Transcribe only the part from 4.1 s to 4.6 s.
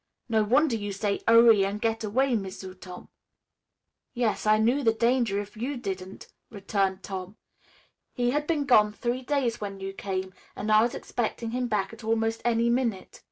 "Yes, I